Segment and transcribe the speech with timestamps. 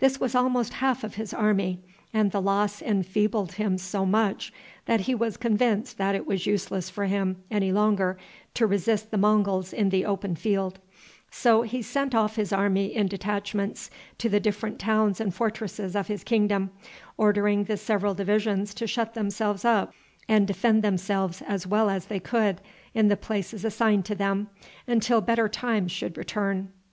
[0.00, 1.78] This was almost half of his army,
[2.12, 4.52] and the loss enfeebled him so much
[4.86, 8.18] that he was convinced that it was useless for him any longer
[8.54, 10.80] to resist the Monguls in the open field;
[11.30, 16.08] so he sent off his army in detachments to the different towns and fortresses of
[16.08, 16.70] his kingdom,
[17.16, 19.94] ordering the several divisions to shut themselves up
[20.28, 22.60] and defend themselves as well as they could,
[22.92, 24.48] in the places assigned to them,
[24.88, 26.72] until better times should return.